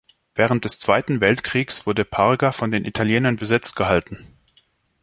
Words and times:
Während 0.33 0.65
des 0.65 0.79
Zweiten 0.79 1.21
Weltkriegs 1.21 1.85
wurde 1.85 2.05
Parga 2.05 2.51
von 2.53 2.71
den 2.71 2.85
Italienern 2.85 3.35
besetzt 3.35 3.75
gehalten. 3.75 4.33